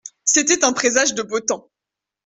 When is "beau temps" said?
1.21-1.69